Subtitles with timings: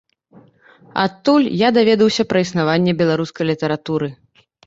[1.03, 4.07] Адтуль я даведаўся пра існаванне беларускай літаратуры.